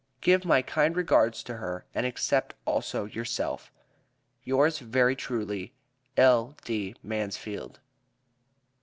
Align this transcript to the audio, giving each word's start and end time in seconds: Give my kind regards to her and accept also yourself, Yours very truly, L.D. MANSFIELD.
Give 0.19 0.43
my 0.43 0.63
kind 0.63 0.95
regards 0.95 1.43
to 1.43 1.57
her 1.57 1.85
and 1.93 2.07
accept 2.07 2.55
also 2.65 3.05
yourself, 3.05 3.71
Yours 4.43 4.79
very 4.79 5.15
truly, 5.15 5.75
L.D. 6.17 6.95
MANSFIELD. 7.03 7.79